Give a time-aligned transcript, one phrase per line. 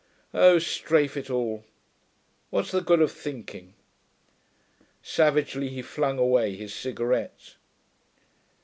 [0.33, 1.63] Oh, strafe it all,
[2.49, 3.75] what's the good of thinking?'
[5.03, 7.55] Savagely he flung away his cigarette.